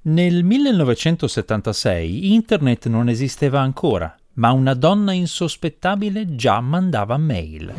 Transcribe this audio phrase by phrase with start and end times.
[0.00, 7.74] Nel 1976 Internet non esisteva ancora, ma una donna insospettabile già mandava mail.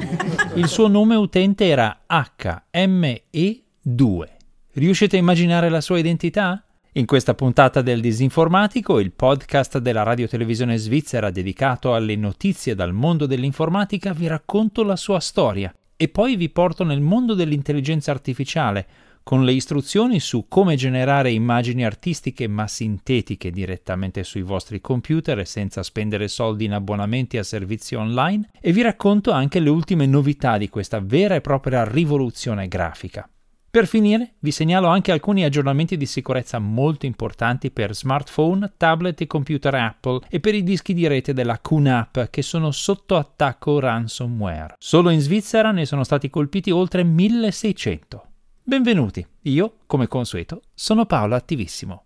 [0.56, 4.28] Il suo nome utente era HME2.
[4.74, 6.62] Riuscite a immaginare la sua identità?
[6.94, 13.28] In questa puntata del Disinformatico, il podcast della radiotelevisione svizzera dedicato alle notizie dal mondo
[13.28, 18.88] dell'informatica, vi racconto la sua storia e poi vi porto nel mondo dell'intelligenza artificiale,
[19.30, 25.46] con le istruzioni su come generare immagini artistiche ma sintetiche direttamente sui vostri computer e
[25.46, 30.58] senza spendere soldi in abbonamenti a servizi online e vi racconto anche le ultime novità
[30.58, 33.30] di questa vera e propria rivoluzione grafica.
[33.70, 39.28] Per finire, vi segnalo anche alcuni aggiornamenti di sicurezza molto importanti per smartphone, tablet e
[39.28, 44.74] computer Apple e per i dischi di rete della QNAP che sono sotto attacco ransomware.
[44.80, 48.29] Solo in Svizzera ne sono stati colpiti oltre 1600.
[48.70, 52.06] Benvenuti, io, come consueto, sono Paolo Attivissimo.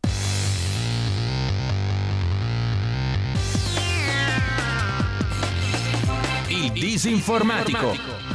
[6.47, 8.32] Il disinformatico.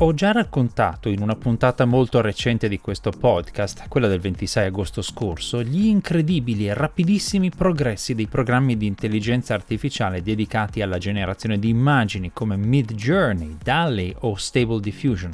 [0.00, 5.00] Ho già raccontato in una puntata molto recente di questo podcast, quella del 26 agosto
[5.00, 11.70] scorso, gli incredibili e rapidissimi progressi dei programmi di intelligenza artificiale dedicati alla generazione di
[11.70, 15.32] immagini come Midjourney, DALL-E o Stable Diffusion.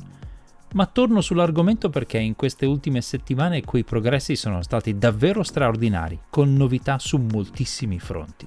[0.75, 6.55] Ma torno sull'argomento perché in queste ultime settimane quei progressi sono stati davvero straordinari, con
[6.55, 8.47] novità su moltissimi fronti.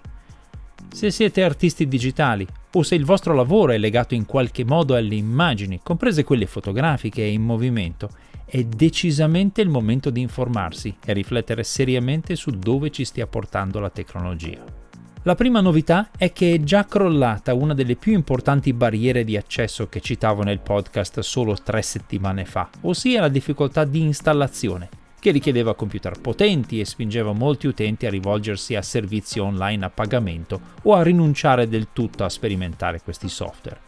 [0.92, 5.16] Se siete artisti digitali o se il vostro lavoro è legato in qualche modo alle
[5.16, 8.10] immagini, comprese quelle fotografiche e in movimento,
[8.46, 13.90] è decisamente il momento di informarsi e riflettere seriamente su dove ci stia portando la
[13.90, 14.64] tecnologia.
[15.24, 19.90] La prima novità è che è già crollata una delle più importanti barriere di accesso
[19.90, 24.90] che citavo nel podcast solo tre settimane fa, ossia la difficoltà di installazione
[25.26, 30.62] che richiedeva computer potenti e spingeva molti utenti a rivolgersi a servizi online a pagamento
[30.84, 33.80] o a rinunciare del tutto a sperimentare questi software.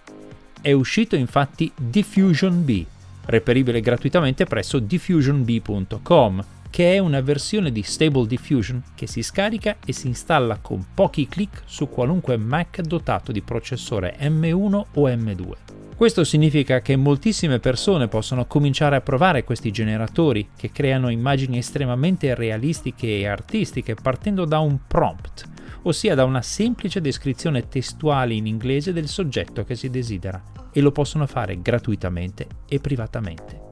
[0.59, 2.83] È uscito infatti Diffusion B,
[3.25, 9.93] reperibile gratuitamente presso diffusionb.com, che è una versione di Stable Diffusion che si scarica e
[9.93, 15.86] si installa con pochi clic su qualunque Mac dotato di processore M1 o M2.
[15.97, 22.35] Questo significa che moltissime persone possono cominciare a provare questi generatori che creano immagini estremamente
[22.35, 25.45] realistiche e artistiche partendo da un prompt,
[25.81, 30.39] ossia da una semplice descrizione testuale in inglese del soggetto che si desidera,
[30.71, 33.66] e lo possono fare gratuitamente e privatamente.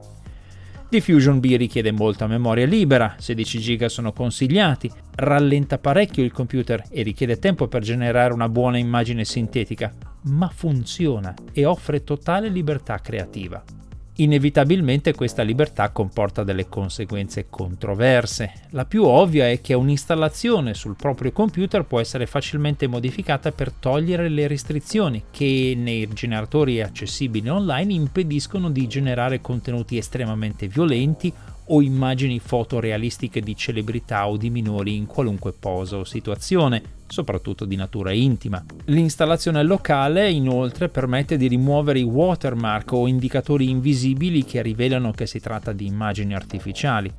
[0.88, 7.02] Diffusion B richiede molta memoria libera, 16 GB sono consigliati, rallenta parecchio il computer e
[7.02, 9.92] richiede tempo per generare una buona immagine sintetica,
[10.26, 13.75] ma funziona e offre totale libertà creativa.
[14.18, 18.50] Inevitabilmente questa libertà comporta delle conseguenze controverse.
[18.70, 24.30] La più ovvia è che un'installazione sul proprio computer può essere facilmente modificata per togliere
[24.30, 31.30] le restrizioni che nei generatori accessibili online impediscono di generare contenuti estremamente violenti
[31.66, 37.76] o immagini fotorealistiche di celebrità o di minori in qualunque posa o situazione, soprattutto di
[37.76, 38.64] natura intima.
[38.86, 45.40] L'installazione locale inoltre permette di rimuovere i watermark o indicatori invisibili che rivelano che si
[45.40, 47.12] tratta di immagini artificiali.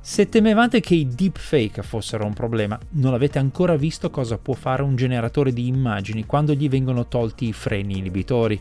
[0.00, 4.82] Se temevate che i deepfake fossero un problema, non avete ancora visto cosa può fare
[4.82, 8.58] un generatore di immagini quando gli vengono tolti i freni inibitori.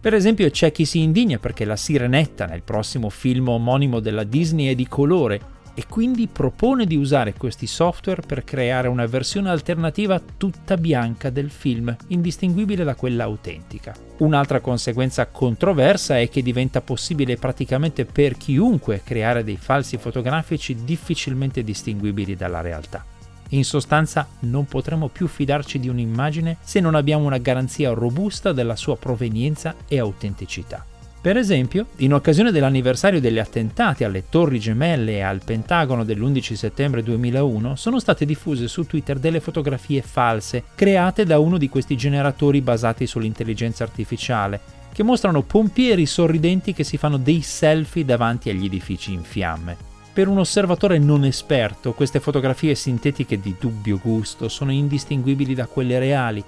[0.00, 4.68] Per esempio c'è chi si indigna perché la sirenetta nel prossimo film omonimo della Disney
[4.68, 10.20] è di colore e quindi propone di usare questi software per creare una versione alternativa
[10.36, 13.94] tutta bianca del film, indistinguibile da quella autentica.
[14.16, 21.62] Un'altra conseguenza controversa è che diventa possibile praticamente per chiunque creare dei falsi fotografici difficilmente
[21.62, 23.04] distinguibili dalla realtà.
[23.50, 28.74] In sostanza non potremo più fidarci di un'immagine se non abbiamo una garanzia robusta della
[28.74, 30.84] sua provenienza e autenticità.
[31.20, 37.02] Per esempio, in occasione dell'anniversario degli attentati alle Torri Gemelle e al Pentagono dell'11 settembre
[37.02, 42.60] 2001, sono state diffuse su Twitter delle fotografie false create da uno di questi generatori
[42.60, 44.60] basati sull'intelligenza artificiale,
[44.92, 49.76] che mostrano pompieri sorridenti che si fanno dei selfie davanti agli edifici in fiamme.
[50.12, 55.98] Per un osservatore non esperto, queste fotografie sintetiche di dubbio gusto sono indistinguibili da quelle
[55.98, 56.44] reali.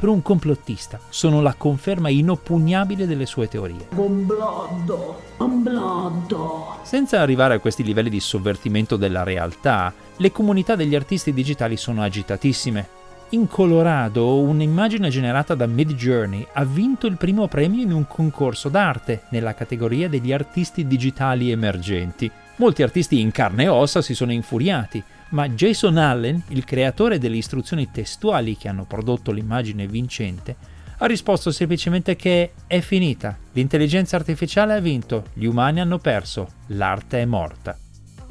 [0.00, 3.86] Per un complottista sono la conferma inoppugnabile delle sue teorie.
[3.92, 6.78] Bombloddo, bombloddo.
[6.80, 12.00] Senza arrivare a questi livelli di sovvertimento della realtà, le comunità degli artisti digitali sono
[12.00, 12.88] agitatissime.
[13.32, 19.24] In Colorado un'immagine generata da Midjourney ha vinto il primo premio in un concorso d'arte
[19.28, 22.30] nella categoria degli artisti digitali emergenti.
[22.56, 27.36] Molti artisti in carne e ossa si sono infuriati, ma Jason Allen, il creatore delle
[27.36, 30.56] istruzioni testuali che hanno prodotto l'immagine vincente,
[30.98, 37.22] ha risposto semplicemente che è finita, l'intelligenza artificiale ha vinto, gli umani hanno perso, l'arte
[37.22, 37.78] è morta.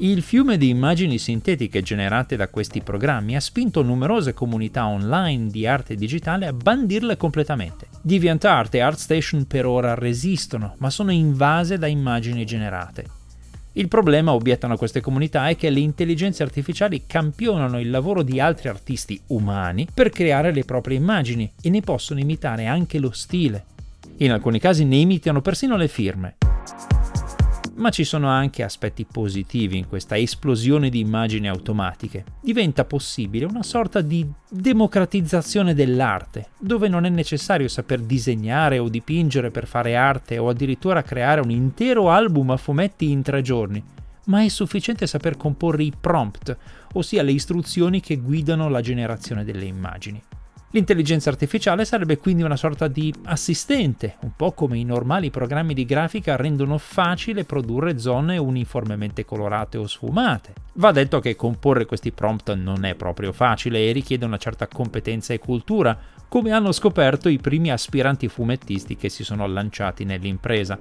[0.02, 5.66] Il fiume di immagini sintetiche generate da questi programmi ha spinto numerose comunità online di
[5.66, 7.88] arte digitale a bandirle completamente.
[8.00, 13.19] DeviantArt e ArtStation per ora resistono, ma sono invase da immagini generate.
[13.74, 18.68] Il problema, obiettano queste comunità, è che le intelligenze artificiali campionano il lavoro di altri
[18.68, 23.66] artisti umani per creare le proprie immagini e ne possono imitare anche lo stile.
[24.18, 26.36] In alcuni casi ne imitano persino le firme.
[27.80, 32.26] Ma ci sono anche aspetti positivi in questa esplosione di immagini automatiche.
[32.42, 39.50] Diventa possibile una sorta di democratizzazione dell'arte, dove non è necessario saper disegnare o dipingere
[39.50, 43.82] per fare arte o addirittura creare un intero album a fumetti in tre giorni,
[44.26, 46.54] ma è sufficiente saper comporre i prompt,
[46.92, 50.22] ossia le istruzioni che guidano la generazione delle immagini.
[50.72, 55.84] L'intelligenza artificiale sarebbe quindi una sorta di assistente, un po' come i normali programmi di
[55.84, 60.52] grafica rendono facile produrre zone uniformemente colorate o sfumate.
[60.74, 65.34] Va detto che comporre questi prompt non è proprio facile e richiede una certa competenza
[65.34, 70.78] e cultura, come hanno scoperto i primi aspiranti fumettisti che si sono lanciati nell'impresa.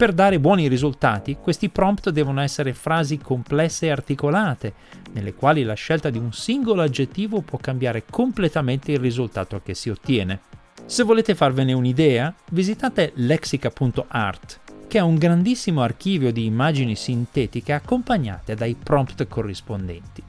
[0.00, 4.72] Per dare buoni risultati, questi prompt devono essere frasi complesse e articolate,
[5.12, 9.90] nelle quali la scelta di un singolo aggettivo può cambiare completamente il risultato che si
[9.90, 10.40] ottiene.
[10.86, 18.54] Se volete farvene un'idea, visitate lexica.art, che ha un grandissimo archivio di immagini sintetiche accompagnate
[18.54, 20.22] dai prompt corrispondenti.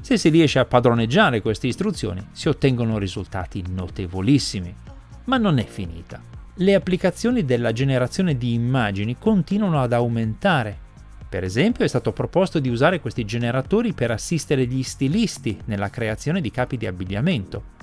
[0.00, 4.74] Se si riesce a padroneggiare queste istruzioni, si ottengono risultati notevolissimi.
[5.26, 10.78] Ma non è finita le applicazioni della generazione di immagini continuano ad aumentare.
[11.26, 16.42] Per esempio è stato proposto di usare questi generatori per assistere gli stilisti nella creazione
[16.42, 17.80] di capi di abbigliamento.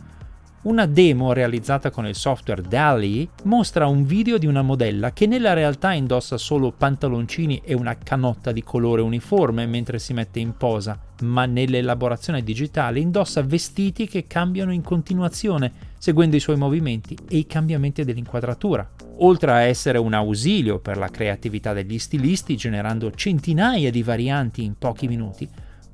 [0.62, 5.54] Una demo realizzata con il software DALI mostra un video di una modella che nella
[5.54, 11.00] realtà indossa solo pantaloncini e una canotta di colore uniforme mentre si mette in posa,
[11.22, 17.48] ma nell'elaborazione digitale indossa vestiti che cambiano in continuazione, seguendo i suoi movimenti e i
[17.48, 18.86] cambiamenti dell'inquadratura.
[19.20, 24.78] Oltre a essere un ausilio per la creatività degli stilisti, generando centinaia di varianti in
[24.78, 25.48] pochi minuti,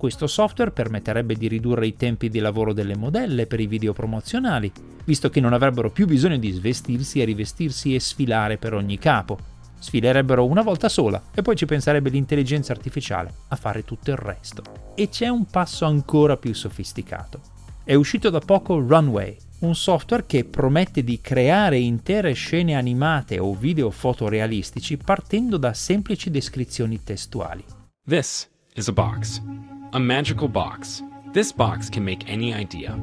[0.06, 4.72] questo software permetterebbe di ridurre i tempi di lavoro delle modelle per i video promozionali,
[5.04, 9.40] visto che non avrebbero più bisogno di svestirsi e rivestirsi e sfilare per ogni capo.
[9.80, 14.62] Sfilerebbero una volta sola e poi ci penserebbe l'intelligenza artificiale a fare tutto il resto.
[14.94, 17.42] E c'è un passo ancora più sofisticato.
[17.84, 23.56] È uscito da poco Runway, un software che promette di creare intere scene animate o
[23.56, 27.66] video fotorealistici partendo da semplici descrizioni testuali.
[28.07, 29.42] This is a box.
[29.91, 31.03] A magical box.
[31.31, 32.97] This box can make any idea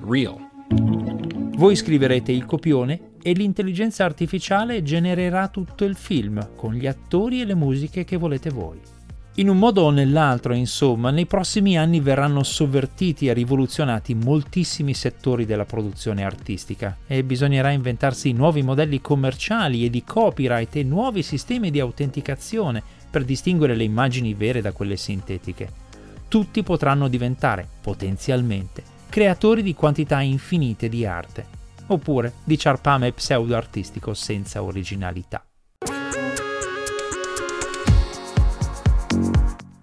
[0.00, 0.38] real.
[1.56, 7.44] Voi scriverete il copione e l'intelligenza artificiale genererà tutto il film con gli attori e
[7.44, 8.80] le musiche che volete voi.
[9.36, 15.46] In un modo o nell'altro, insomma, nei prossimi anni verranno sovvertiti e rivoluzionati moltissimi settori
[15.46, 21.70] della produzione artistica e bisognerà inventarsi nuovi modelli commerciali e di copyright e nuovi sistemi
[21.70, 25.86] di autenticazione per distinguere le immagini vere da quelle sintetiche
[26.28, 31.46] tutti potranno diventare, potenzialmente, creatori di quantità infinite di arte,
[31.86, 35.47] oppure di ciarpame pseudo-artistico senza originalità.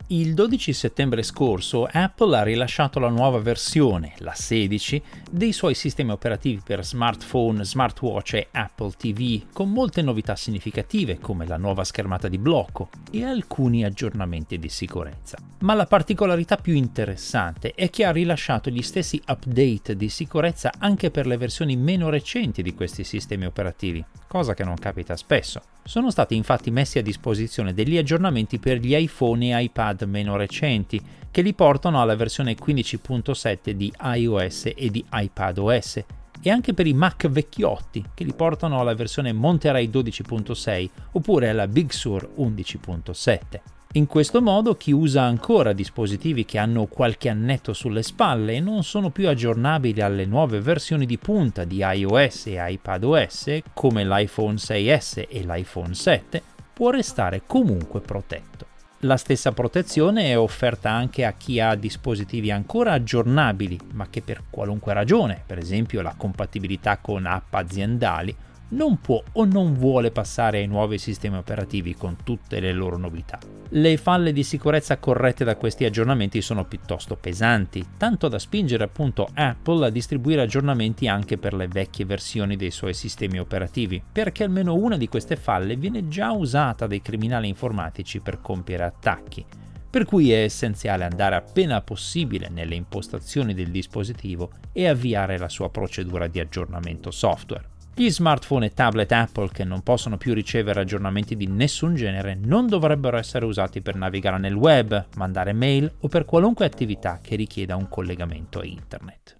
[0.09, 6.11] Il 12 settembre scorso Apple ha rilasciato la nuova versione, la 16, dei suoi sistemi
[6.11, 12.27] operativi per smartphone, smartwatch e Apple TV, con molte novità significative come la nuova schermata
[12.27, 15.39] di blocco e alcuni aggiornamenti di sicurezza.
[15.61, 21.09] Ma la particolarità più interessante è che ha rilasciato gli stessi update di sicurezza anche
[21.09, 24.05] per le versioni meno recenti di questi sistemi operativi,
[24.35, 25.61] cosa che non capita spesso.
[25.81, 31.01] Sono stati infatti messi a disposizione degli aggiornamenti per gli iPhone e iPad meno recenti,
[31.31, 36.03] che li portano alla versione 15.7 di iOS e di iPadOS,
[36.41, 41.69] e anche per i Mac vecchiotti, che li portano alla versione Monterey 12.6 oppure alla
[41.69, 43.74] Big Sur 11.7.
[43.95, 48.83] In questo modo chi usa ancora dispositivi che hanno qualche annetto sulle spalle e non
[48.83, 55.27] sono più aggiornabili alle nuove versioni di punta di iOS e iPadOS, come l'iPhone 6S
[55.29, 56.41] e l'iPhone 7,
[56.73, 58.65] può restare comunque protetto.
[58.99, 64.43] La stessa protezione è offerta anche a chi ha dispositivi ancora aggiornabili, ma che per
[64.49, 68.35] qualunque ragione, per esempio la compatibilità con app aziendali,
[68.69, 73.39] non può o non vuole passare ai nuovi sistemi operativi con tutte le loro novità.
[73.69, 79.27] Le falle di sicurezza corrette da questi aggiornamenti sono piuttosto pesanti, tanto da spingere appunto
[79.33, 84.75] Apple a distribuire aggiornamenti anche per le vecchie versioni dei suoi sistemi operativi, perché almeno
[84.75, 89.45] una di queste falle viene già usata dai criminali informatici per compiere attacchi.
[89.89, 95.69] Per cui è essenziale andare appena possibile nelle impostazioni del dispositivo e avviare la sua
[95.69, 97.74] procedura di aggiornamento software.
[97.97, 102.67] Gli smartphone e tablet Apple che non possono più ricevere aggiornamenti di nessun genere non
[102.67, 107.77] dovrebbero essere usati per navigare nel web, mandare mail o per qualunque attività che richieda
[107.77, 109.39] un collegamento a internet.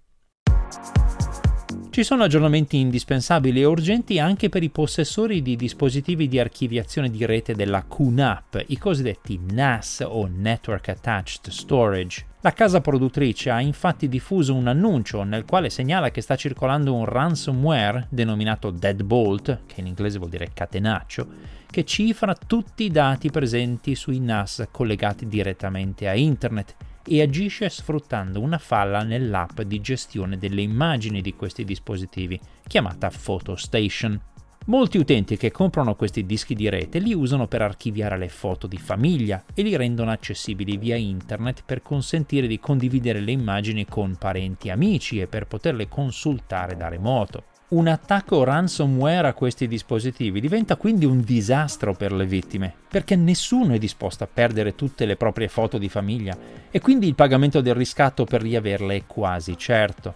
[1.90, 7.24] Ci sono aggiornamenti indispensabili e urgenti anche per i possessori di dispositivi di archiviazione di
[7.24, 12.24] rete della QNAP, i cosiddetti NAS o Network Attached Storage.
[12.42, 17.04] La casa produttrice ha infatti diffuso un annuncio nel quale segnala che sta circolando un
[17.04, 21.26] ransomware denominato Deadbolt, che in inglese vuol dire catenaccio,
[21.68, 28.40] che cifra tutti i dati presenti sui NAS collegati direttamente a internet e agisce sfruttando
[28.40, 34.20] una falla nell'app di gestione delle immagini di questi dispositivi, chiamata PhotoStation.
[34.66, 38.78] Molti utenti che comprano questi dischi di rete li usano per archiviare le foto di
[38.78, 44.66] famiglia e li rendono accessibili via internet per consentire di condividere le immagini con parenti
[44.66, 47.44] e amici e per poterle consultare da remoto.
[47.68, 53.74] Un attacco ransomware a questi dispositivi diventa quindi un disastro per le vittime, perché nessuno
[53.74, 56.38] è disposto a perdere tutte le proprie foto di famiglia
[56.70, 60.14] e quindi il pagamento del riscatto per riaverle è quasi certo.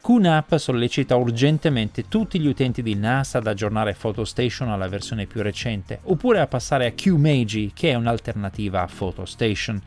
[0.00, 5.98] QNAP sollecita urgentemente tutti gli utenti di NASA ad aggiornare PhotoStation alla versione più recente,
[6.04, 9.82] oppure a passare a QMagi, che è un'alternativa a PhotoStation.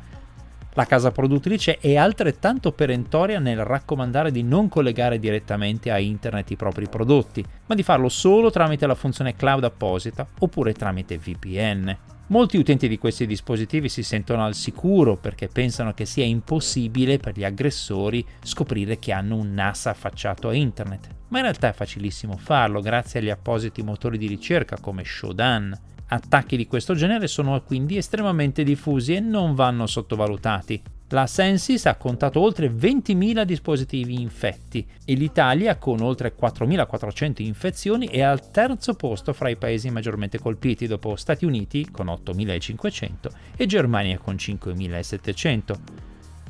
[0.80, 6.56] La casa produttrice è altrettanto perentoria nel raccomandare di non collegare direttamente a internet i
[6.56, 11.98] propri prodotti, ma di farlo solo tramite la funzione cloud apposita oppure tramite VPN.
[12.28, 17.38] Molti utenti di questi dispositivi si sentono al sicuro perché pensano che sia impossibile per
[17.38, 22.38] gli aggressori scoprire che hanno un NAS affacciato a internet, ma in realtà è facilissimo
[22.38, 25.78] farlo grazie agli appositi motori di ricerca come Shodan.
[26.12, 30.82] Attacchi di questo genere sono quindi estremamente diffusi e non vanno sottovalutati.
[31.10, 38.22] La Sensis ha contato oltre 20.000 dispositivi infetti e l'Italia, con oltre 4.400 infezioni, è
[38.22, 43.10] al terzo posto fra i paesi maggiormente colpiti dopo Stati Uniti con 8.500
[43.56, 45.76] e Germania con 5.700.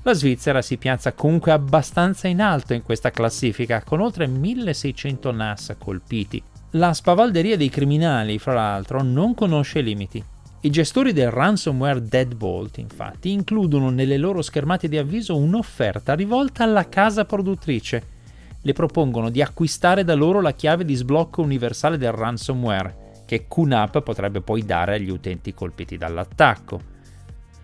[0.04, 5.76] La Svizzera si piazza comunque abbastanza in alto in questa classifica, con oltre 1600 NAS
[5.78, 6.42] colpiti.
[6.74, 10.24] La spavalderia dei criminali, fra l'altro, non conosce limiti.
[10.62, 16.88] I gestori del ransomware Deadbolt, infatti, includono nelle loro schermate di avviso un'offerta rivolta alla
[16.88, 18.04] casa produttrice.
[18.62, 24.04] Le propongono di acquistare da loro la chiave di sblocco universale del ransomware, che QNAP
[24.04, 26.80] potrebbe poi dare agli utenti colpiti dall'attacco.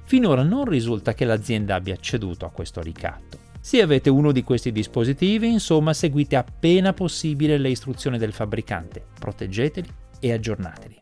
[0.06, 3.45] Finora non risulta che l'azienda abbia ceduto a questo ricatto.
[3.66, 9.90] Se avete uno di questi dispositivi, insomma, seguite appena possibile le istruzioni del fabbricante, proteggeteli
[10.20, 11.02] e aggiornateli.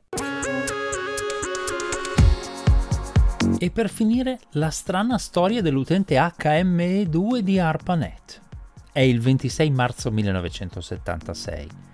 [3.57, 8.41] E per finire, la strana storia dell'utente HME2 di ARPANET.
[8.93, 11.92] È il 26 marzo 1976.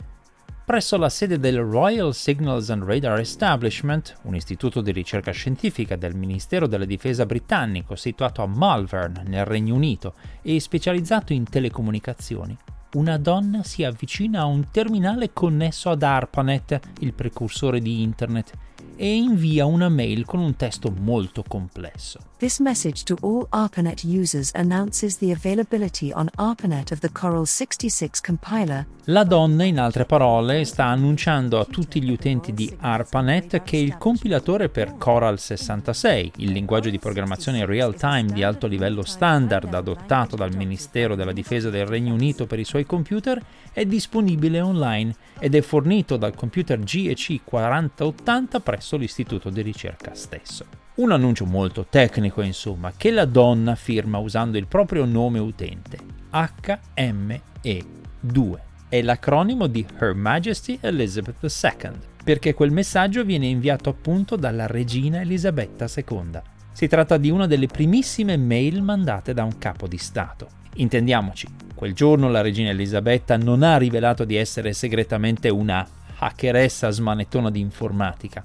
[0.70, 6.14] Presso la sede del Royal Signals and Radar Establishment, un istituto di ricerca scientifica del
[6.14, 12.56] Ministero della Difesa britannico situato a Malvern, nel Regno Unito, e specializzato in telecomunicazioni,
[12.94, 18.54] una donna si avvicina a un terminale connesso ad ARPANET, il precursore di Internet,
[19.02, 22.20] e invia una mail con un testo molto complesso.
[22.40, 28.22] This message to all ARPANET users announces the availability on ARPANET of the Coral 66
[28.22, 28.86] compiler.
[29.06, 33.98] La donna, in altre parole, sta annunciando a tutti gli utenti di ARPANET che il
[33.98, 40.36] compilatore per Coral 66, il linguaggio di programmazione real time di alto livello standard adottato
[40.36, 43.42] dal Ministero della Difesa del Regno Unito per i suoi computer,
[43.74, 50.66] è disponibile online ed è fornito dal computer GEC 4080 presso l'istituto di ricerca stesso.
[50.96, 55.98] Un annuncio molto tecnico, insomma, che la donna firma usando il proprio nome utente,
[56.32, 58.58] HME2.
[58.90, 61.92] È l'acronimo di Her Majesty Elizabeth II,
[62.24, 66.42] perché quel messaggio viene inviato appunto dalla regina Elisabetta II.
[66.72, 70.48] Si tratta di una delle primissime mail mandate da un capo di Stato.
[70.76, 75.88] Intendiamoci, quel giorno la regina Elisabetta non ha rivelato di essere segretamente una
[76.22, 78.44] hackeressa smanettona di informatica,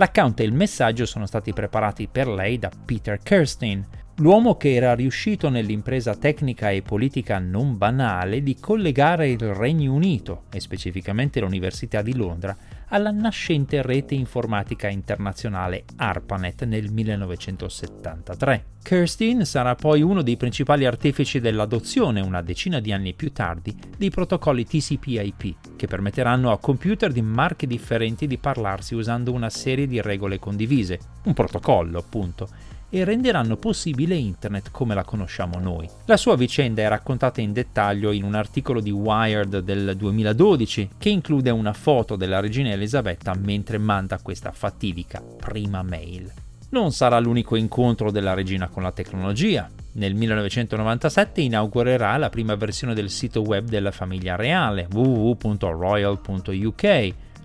[0.00, 4.94] L'account e il messaggio sono stati preparati per lei da Peter Kirstein, l'uomo che era
[4.94, 12.00] riuscito nell'impresa tecnica e politica non banale di collegare il Regno Unito, e specificamente l'Università
[12.00, 12.56] di Londra,
[12.90, 18.64] alla nascente rete informatica internazionale ARPANET nel 1973.
[18.82, 24.10] Kirstein sarà poi uno dei principali artefici dell'adozione, una decina di anni più tardi, dei
[24.10, 30.00] protocolli TCP/IP, che permetteranno a computer di marche differenti di parlarsi usando una serie di
[30.00, 32.48] regole condivise, un protocollo appunto,
[32.90, 35.88] e renderanno possibile Internet come la conosciamo noi.
[36.06, 41.08] La sua vicenda è raccontata in dettaglio in un articolo di Wired del 2012 che
[41.08, 46.30] include una foto della regina Elisabetta mentre manda questa fatidica prima mail.
[46.70, 49.68] Non sarà l'unico incontro della regina con la tecnologia.
[49.92, 55.54] Nel 1997 inaugurerà la prima versione del sito web della famiglia reale, www.royal.uk,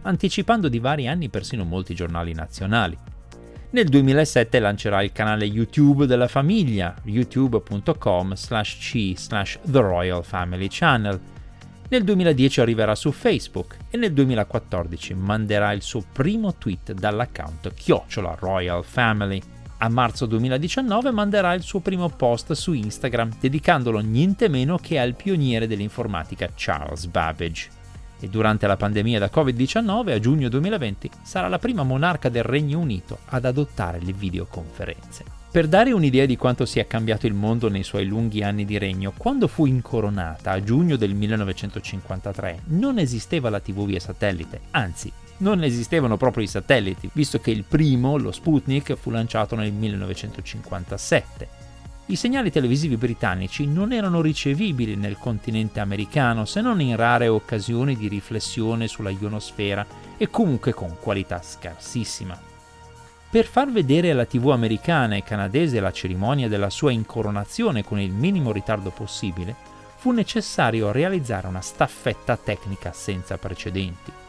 [0.04, 2.96] anticipando di vari anni persino molti giornali nazionali.
[3.76, 10.68] Nel 2007 lancerà il canale YouTube della famiglia, youtube.com slash c slash The Royal Family
[10.70, 11.20] Channel.
[11.90, 18.38] Nel 2010 arriverà su Facebook e nel 2014 manderà il suo primo tweet dall'account chiocciola
[18.40, 19.42] Royal Family.
[19.80, 25.16] A marzo 2019 manderà il suo primo post su Instagram, dedicandolo niente meno che al
[25.16, 27.75] pioniere dell'informatica Charles Babbage
[28.20, 32.80] e durante la pandemia da Covid-19 a giugno 2020 sarà la prima monarca del Regno
[32.80, 35.24] Unito ad adottare le videoconferenze.
[35.56, 39.14] Per dare un'idea di quanto sia cambiato il mondo nei suoi lunghi anni di regno,
[39.16, 45.64] quando fu incoronata a giugno del 1953 non esisteva la TV via satellite, anzi non
[45.64, 51.65] esistevano proprio i satelliti, visto che il primo, lo Sputnik, fu lanciato nel 1957
[52.08, 57.96] i segnali televisivi britannici non erano ricevibili nel continente americano se non in rare occasioni
[57.96, 59.84] di riflessione sulla ionosfera
[60.16, 62.40] e comunque con qualità scarsissima.
[63.28, 68.12] Per far vedere alla TV americana e canadese la cerimonia della sua incoronazione con il
[68.12, 69.56] minimo ritardo possibile,
[69.96, 74.25] fu necessario realizzare una staffetta tecnica senza precedenti.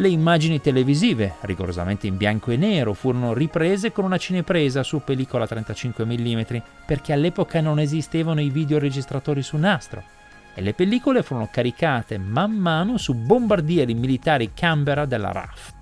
[0.00, 5.46] Le immagini televisive, rigorosamente in bianco e nero, furono riprese con una cinepresa su pellicola
[5.46, 6.40] 35 mm
[6.86, 10.02] perché all'epoca non esistevano i videoregistratori su nastro
[10.54, 15.72] e le pellicole furono caricate man mano su bombardieri militari Canberra della RAF.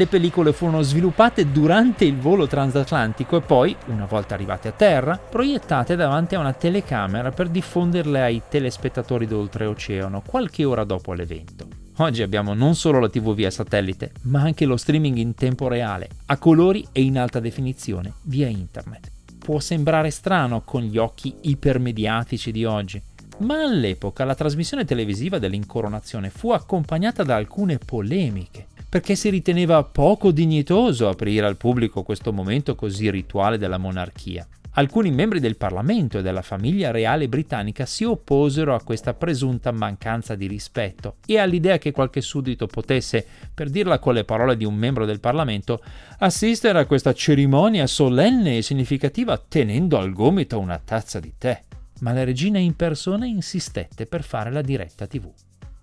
[0.00, 5.18] Le pellicole furono sviluppate durante il volo transatlantico e poi, una volta arrivate a terra,
[5.18, 11.68] proiettate davanti a una telecamera per diffonderle ai telespettatori d'oltreoceano qualche ora dopo l'evento.
[11.98, 16.08] Oggi abbiamo non solo la TV via satellite, ma anche lo streaming in tempo reale,
[16.24, 19.10] a colori e in alta definizione, via internet.
[19.38, 23.02] Può sembrare strano con gli occhi ipermediatici di oggi,
[23.40, 30.32] ma all'epoca la trasmissione televisiva dell'incoronazione fu accompagnata da alcune polemiche perché si riteneva poco
[30.32, 34.46] dignitoso aprire al pubblico questo momento così rituale della monarchia.
[34.74, 40.34] Alcuni membri del Parlamento e della famiglia reale britannica si opposero a questa presunta mancanza
[40.34, 44.74] di rispetto e all'idea che qualche suddito potesse, per dirla con le parole di un
[44.74, 45.82] membro del Parlamento,
[46.18, 51.62] assistere a questa cerimonia solenne e significativa tenendo al gomito una tazza di tè.
[52.00, 55.30] Ma la regina in persona insistette per fare la diretta TV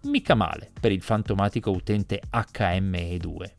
[0.08, 3.56] mica male per il fantomatico utente HME2.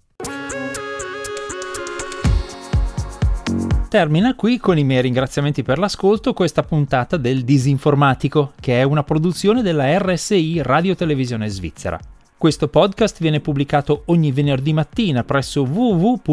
[3.88, 9.02] Termina qui con i miei ringraziamenti per l'ascolto questa puntata del Disinformatico, che è una
[9.02, 11.98] produzione della RSI Radio Televisione Svizzera.
[12.36, 16.30] Questo podcast viene pubblicato ogni venerdì mattina presso www.rsi.ch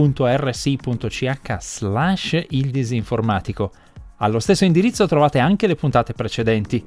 [1.59, 3.71] slash il disinformatico.
[4.17, 6.83] Allo stesso indirizzo trovate anche le puntate precedenti.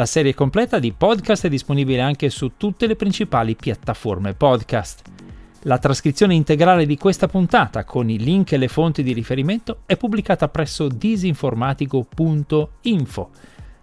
[0.00, 5.02] La serie completa di podcast è disponibile anche su tutte le principali piattaforme podcast.
[5.64, 9.98] La trascrizione integrale di questa puntata con i link e le fonti di riferimento è
[9.98, 13.30] pubblicata presso disinformatico.info.